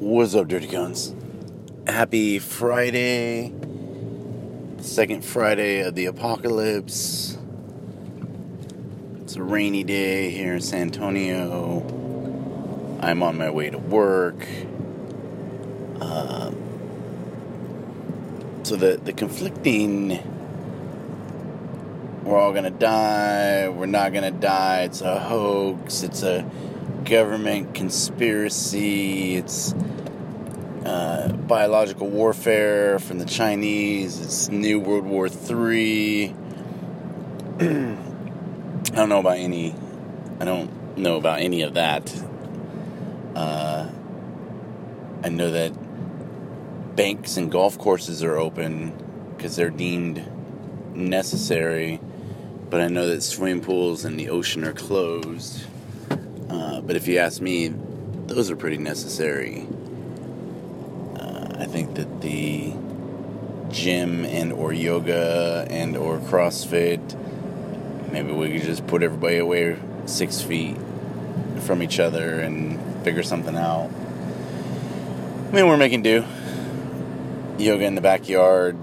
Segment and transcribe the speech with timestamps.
[0.00, 1.12] What's up, Dirty Guns?
[1.84, 3.52] Happy Friday,
[4.78, 7.36] second Friday of the apocalypse.
[9.22, 11.80] It's a rainy day here in San Antonio.
[13.02, 14.46] I'm on my way to work.
[16.00, 16.52] Uh,
[18.62, 20.22] so the the conflicting
[22.22, 26.48] we're all gonna die, we're not gonna die, it's a hoax, it's a
[27.04, 29.72] government conspiracy, it's
[30.84, 36.34] uh, biological warfare from the Chinese, it's New World War Three.
[37.60, 37.64] I
[38.92, 39.74] don't know about any.
[40.40, 42.14] I don't know about any of that.
[43.34, 43.88] Uh,
[45.22, 48.92] I know that banks and golf courses are open
[49.36, 50.24] because they're deemed
[50.94, 52.00] necessary,
[52.70, 55.64] but I know that swimming pools and the ocean are closed.
[56.48, 57.72] Uh, but if you ask me,
[58.26, 59.66] those are pretty necessary.
[61.18, 62.72] Uh, I think that the
[63.70, 67.00] gym and or yoga and or CrossFit,
[68.10, 70.76] maybe we could just put everybody away six feet
[71.60, 73.90] from each other and figure something out.
[75.48, 76.24] I mean, we're making do.
[77.58, 78.76] Yoga in the backyard,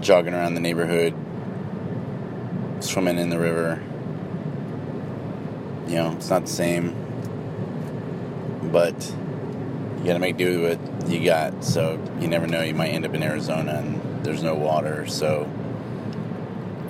[0.00, 1.14] jogging around the neighborhood,
[2.80, 3.82] swimming in the river.
[5.90, 6.94] You know, it's not the same,
[8.70, 8.94] but
[9.98, 11.64] you gotta make do with what you got.
[11.64, 15.08] So you never know, you might end up in Arizona and there's no water.
[15.08, 15.50] So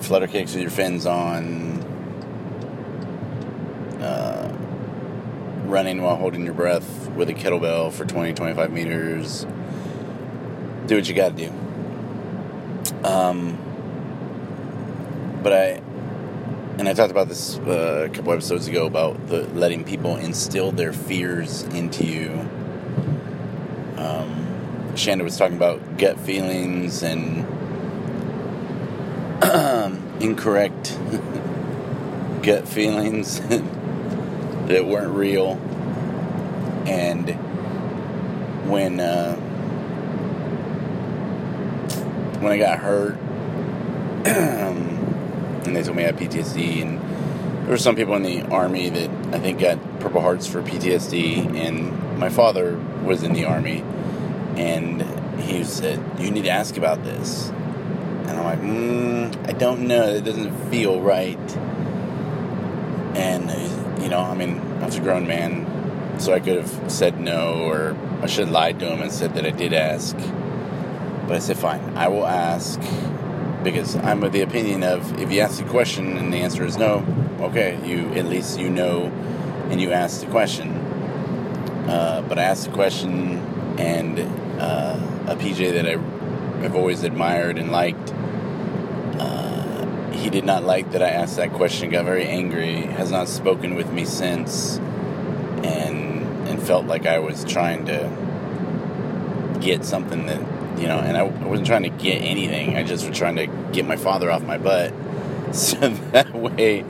[0.01, 1.81] flutter kicks with your fins on,
[4.03, 4.55] uh,
[5.65, 9.47] running while holding your breath with a kettlebell for 20, 25 meters.
[10.89, 11.51] Do what you gotta do.
[13.03, 13.57] Um,
[15.43, 15.83] but I,
[16.81, 20.73] and I talked about this uh, a couple episodes ago about the letting people instill
[20.73, 22.31] their fears into you.
[23.99, 24.47] Um,
[24.95, 27.45] Shanda was talking about gut feelings and
[30.23, 30.99] incorrect
[32.43, 33.41] gut feelings
[34.69, 35.59] that weren't real,
[36.87, 37.29] and
[38.71, 39.37] when uh,
[42.41, 43.19] when I got hurt.
[45.89, 46.83] me I had PTSD.
[46.83, 47.01] And
[47.63, 51.57] there were some people in the army that I think got Purple Hearts for PTSD.
[51.57, 53.83] And my father was in the army,
[54.57, 55.03] and
[55.41, 57.51] he said, "You need to ask about this."
[58.27, 60.05] And I'm like, mm, "I don't know.
[60.05, 61.39] It doesn't feel right."
[63.15, 63.51] And
[64.03, 65.67] you know, I mean, I was a grown man,
[66.19, 69.35] so I could have said no, or I should have lied to him and said
[69.35, 70.17] that I did ask.
[71.27, 72.81] But I said, "Fine, I will ask."
[73.63, 76.77] Because I'm of the opinion of if you ask a question and the answer is
[76.77, 77.05] no,
[77.41, 79.05] okay, you at least you know
[79.71, 80.71] and you ask the question.
[81.89, 83.39] Uh, but I asked the question,
[83.79, 84.19] and
[84.61, 88.13] uh, a PJ that I have always admired and liked,
[89.19, 91.91] uh, he did not like that I asked that question.
[91.91, 92.83] Got very angry.
[92.83, 94.79] Has not spoken with me since,
[95.65, 101.25] and and felt like I was trying to get something that you know, and I,
[101.25, 102.77] wasn't trying to get anything.
[102.77, 104.95] I just was trying to get my father off my butt,
[105.53, 105.77] so
[106.13, 106.85] that way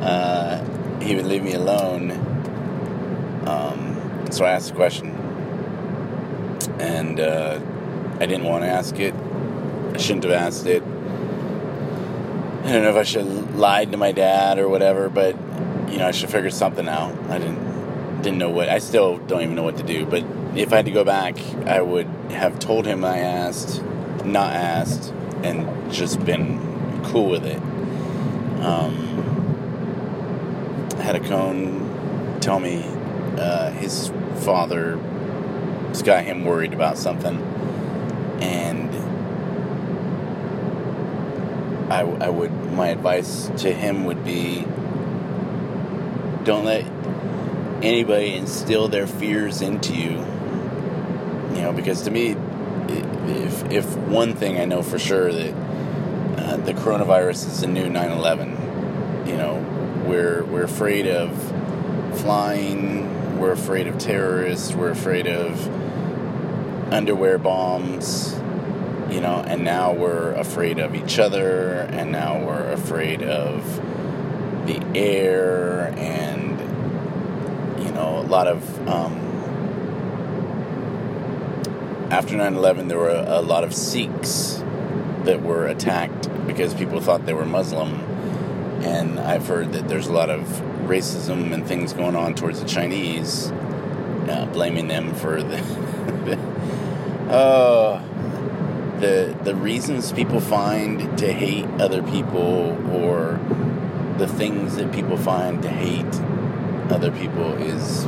[0.00, 0.64] uh,
[1.00, 2.12] he would leave me alone.
[3.46, 5.10] Um, so I asked the question,
[6.80, 7.60] and uh,
[8.18, 9.14] I didn't want to ask it.
[9.14, 10.82] I shouldn't have asked it.
[10.82, 15.36] I don't know if I should have lied to my dad or whatever, but
[15.90, 17.14] you know, I should figure something out.
[17.28, 18.68] I didn't didn't know what.
[18.68, 20.24] I still don't even know what to do, but
[20.58, 23.80] if I had to go back, I would have told him I asked,
[24.24, 25.12] not asked,
[25.44, 27.62] and just been cool with it.
[28.60, 28.96] Um,
[31.00, 32.82] had a cone tell me
[33.38, 34.98] uh, his father
[35.88, 37.40] has got him worried about something,
[38.40, 38.90] and
[41.92, 44.62] I, I would my advice to him would be
[46.42, 46.84] don't let
[47.80, 50.37] anybody instill their fears into you
[51.58, 52.36] you know, because to me,
[53.26, 55.54] if if one thing I know for sure that
[56.38, 59.26] uh, the coronavirus is the new 9/11.
[59.26, 61.36] You know, we're we're afraid of
[62.20, 63.40] flying.
[63.40, 64.72] We're afraid of terrorists.
[64.72, 65.66] We're afraid of
[66.92, 68.34] underwear bombs.
[69.10, 73.64] You know, and now we're afraid of each other, and now we're afraid of
[74.66, 76.60] the air, and
[77.82, 79.27] you know, a lot of um,
[82.10, 84.62] after 9 11, there were a, lot of Sikhs
[85.24, 88.00] that were attacked because people thought they were Muslim.
[88.82, 90.40] And I've heard that there's a lot of
[90.86, 93.50] racism and things going on towards the Chinese.
[94.28, 95.58] uh, blaming them for the,
[97.30, 98.02] uh,
[99.00, 103.40] the the reasons people find to hate other people or
[104.18, 106.20] the things that people find to hate
[106.90, 108.06] other people is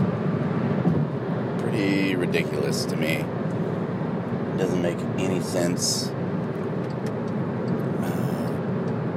[1.63, 3.25] pretty ridiculous to me.
[4.61, 6.11] Doesn't make any sense.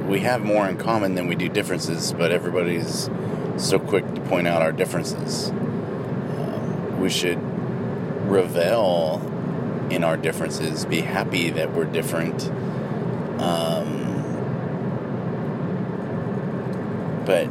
[0.08, 3.10] We have more in common than we do differences, but everybody's
[3.58, 5.50] so quick to point out our differences.
[5.50, 7.38] Um, we should
[8.26, 9.20] revel
[9.90, 12.50] in our differences, be happy that we're different.
[13.38, 14.14] Um,
[17.26, 17.48] but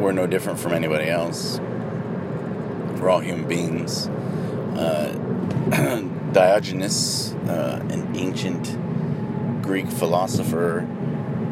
[0.00, 1.58] we're no different from anybody else.
[2.98, 4.06] We're all human beings.
[4.78, 5.18] Uh,
[6.32, 10.86] Diogenes, uh, an ancient Greek philosopher,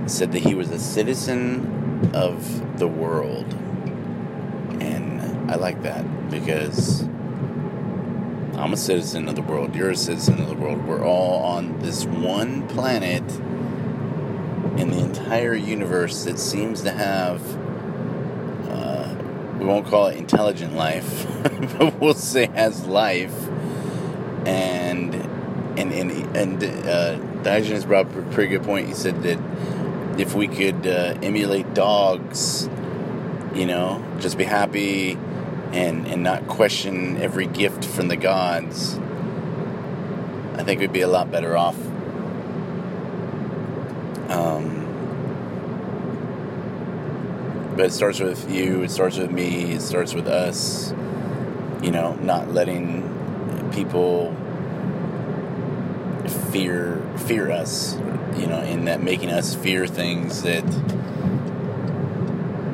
[0.07, 3.53] said that he was a citizen of the world.
[4.81, 7.03] And I like that because
[8.55, 10.87] I'm a citizen of the world, you're a citizen of the world.
[10.87, 13.23] We're all on this one planet
[14.77, 17.43] in the entire universe that seems to have
[18.71, 19.15] uh,
[19.59, 21.27] we won't call it intelligent life
[21.79, 23.35] but we'll say has life
[24.47, 25.15] and
[25.79, 28.89] and and, and uh, Diogenes brought up a pretty good point.
[28.89, 29.39] He said that
[30.19, 32.69] if we could uh, emulate dogs
[33.55, 35.13] you know just be happy
[35.73, 38.99] and and not question every gift from the gods
[40.61, 41.79] I think we'd be a lot better off.
[44.29, 44.87] Um,
[47.75, 50.91] but it starts with you, it starts with me, it starts with us,
[51.83, 53.10] you know, not letting
[53.73, 54.35] people
[56.51, 57.95] fear fear us,
[58.37, 60.65] you know, in that making us fear things that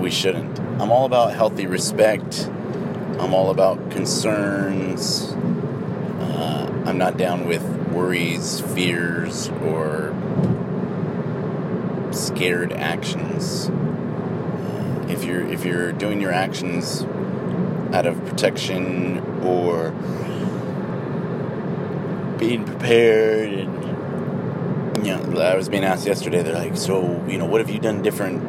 [0.00, 0.58] we shouldn't.
[0.81, 2.48] I'm all about healthy respect.
[3.19, 5.32] I'm all about concerns.
[6.20, 10.14] Uh, I'm not down with worries, fears, or
[12.12, 13.69] scared actions.
[13.69, 17.02] Uh, if you're if you're doing your actions
[17.92, 19.94] out of protection or
[22.38, 27.47] being prepared and you know I was being asked yesterday they're like so you know
[27.47, 28.43] what have you done different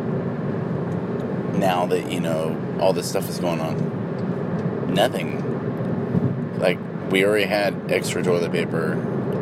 [1.58, 4.94] now that you know all this stuff is going on?
[4.94, 6.58] Nothing.
[6.60, 6.80] Like
[7.12, 8.96] we already had extra toilet paper.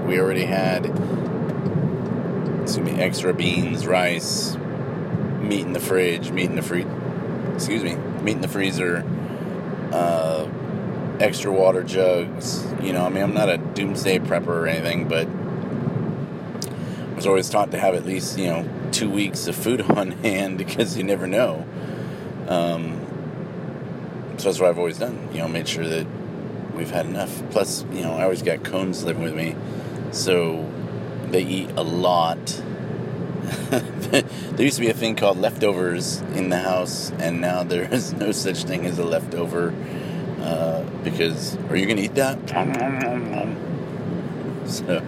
[0.07, 0.85] We already had
[2.63, 4.55] excuse me, extra beans, rice,
[5.41, 6.85] meat in the fridge, meat in the free,
[7.53, 9.05] excuse me, meat in the freezer,
[9.91, 10.47] uh,
[11.19, 12.65] extra water jugs.
[12.81, 15.27] You know, I mean, I'm not a doomsday prepper or anything, but
[17.11, 20.11] I was always taught to have at least you know two weeks of food on
[20.11, 21.65] hand because you never know.
[22.47, 23.01] Um,
[24.37, 25.29] so that's what I've always done.
[25.31, 26.05] You know, made sure that
[26.75, 27.43] we've had enough.
[27.51, 29.55] Plus, you know, I always got cones living with me,
[30.11, 30.69] so
[31.29, 32.61] they eat a lot.
[33.69, 34.23] there
[34.57, 38.31] used to be a thing called leftovers in the house, and now there is no
[38.31, 39.73] such thing as a leftover.
[40.45, 42.37] Uh, because are you gonna eat that?
[44.65, 45.03] So,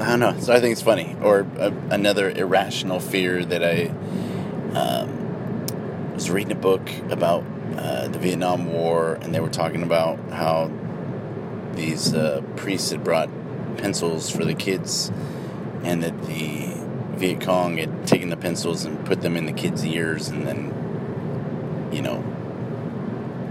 [0.00, 0.38] I don't know.
[0.40, 1.16] So I think it's funny.
[1.22, 3.88] Or uh, another irrational fear that I
[4.74, 7.44] um, was reading a book about
[7.76, 10.70] uh, the Vietnam War, and they were talking about how
[11.74, 13.28] these uh, priests had brought
[13.76, 15.12] pencils for the kids,
[15.84, 16.67] and that the
[17.18, 21.90] Viet Cong had taken the pencils and put them in the kids' ears, and then,
[21.92, 22.22] you know,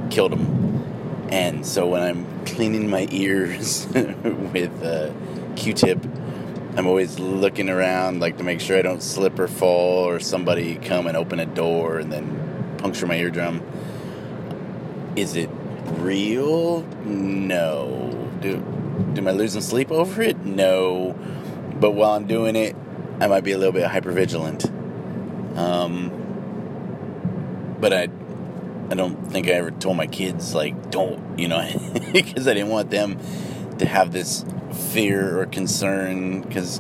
[0.10, 1.28] killed them.
[1.30, 5.14] And so when I'm cleaning my ears with a
[5.58, 6.00] Q-tip,
[6.78, 10.76] I'm always looking around, like to make sure I don't slip or fall, or somebody
[10.76, 13.62] come and open a door and then puncture my eardrum.
[15.16, 15.50] Is it
[15.98, 16.84] real?
[17.04, 18.30] No.
[18.42, 18.64] Do
[19.18, 20.38] am I losing sleep over it?
[20.46, 21.16] No.
[21.80, 22.76] But while I'm doing it,
[23.20, 24.66] I might be a little bit hyper vigilant.
[25.58, 26.12] Um,
[27.80, 28.04] but I,
[28.90, 31.68] I don't think I ever told my kids like don't, you know,
[32.14, 33.20] because I didn't want them
[33.80, 34.46] to have this
[34.92, 36.80] fear or concern because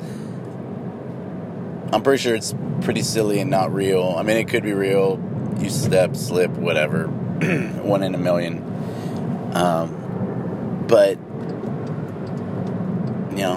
[1.92, 4.16] I'm pretty sure it's pretty silly and not real.
[4.18, 5.24] I mean, it could be real.
[5.60, 7.08] You step, slip, whatever.
[7.82, 8.62] One in a million.
[9.54, 11.18] Um, but,
[13.32, 13.56] you know,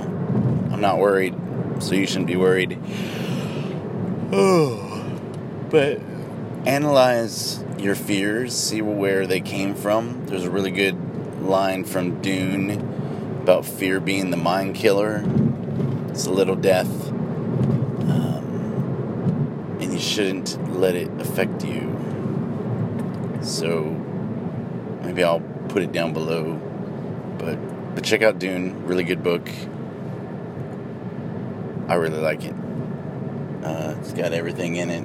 [0.73, 1.35] I'm not worried,
[1.81, 2.79] so you shouldn't be worried.
[5.71, 6.01] But
[6.67, 10.27] analyze your fears, see where they came from.
[10.27, 10.97] There's a really good
[11.43, 12.71] line from Dune
[13.43, 15.25] about fear being the mind killer.
[16.09, 17.09] It's a little death.
[17.09, 18.49] Um,
[19.81, 21.97] and you shouldn't let it affect you.
[23.43, 23.85] So
[25.03, 26.61] maybe I'll put it down below.
[27.39, 27.57] But
[27.95, 29.49] but check out Dune, really good book.
[31.91, 32.55] I really like it.
[33.65, 35.03] Uh, it's got everything in it.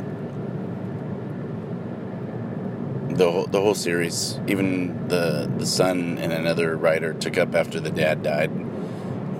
[3.18, 7.80] The whole, the whole series, even the the son and another writer took up after
[7.80, 8.52] the dad died.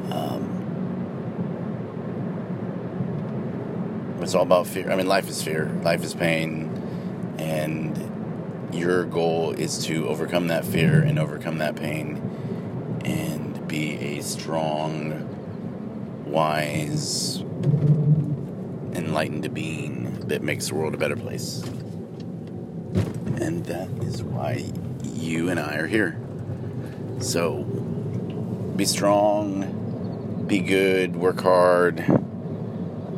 [0.10, 0.50] Um,
[4.22, 4.92] it's all about fear.
[4.92, 5.70] I mean, life is fear.
[5.84, 6.72] Life is pain,
[7.38, 7.96] and
[8.74, 12.18] your goal is to overcome that fear and overcome that pain
[13.06, 15.30] and be a strong,
[16.26, 17.40] wise,
[18.94, 21.62] enlightened being that makes the world a better place.
[23.38, 24.66] And that is why
[25.04, 26.20] you and I are here.
[27.20, 27.64] So
[28.76, 32.00] be strong, be good, work hard.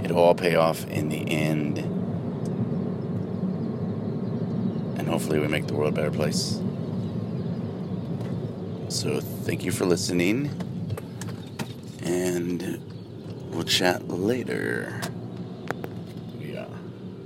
[0.03, 1.79] It'll all pay off in the end.
[4.97, 6.59] And hopefully, we make the world a better place.
[8.89, 10.49] So, thank you for listening.
[12.03, 12.79] And
[13.57, 15.16] we'll chat later.